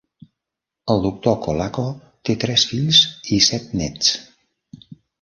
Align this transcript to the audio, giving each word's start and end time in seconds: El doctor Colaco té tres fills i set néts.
El 0.93 1.03
doctor 1.03 1.37
Colaco 1.43 1.85
té 2.31 2.39
tres 2.47 2.67
fills 2.73 3.05
i 3.37 3.41
set 3.53 3.71
néts. 3.83 4.13